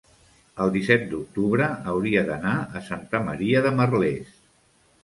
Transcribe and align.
el 0.63 0.71
disset 0.77 1.03
d'octubre 1.11 1.67
hauria 1.93 2.27
d'anar 2.31 2.55
a 2.81 2.85
Santa 2.89 3.25
Maria 3.31 3.67
de 3.69 3.79
Merlès. 3.83 4.35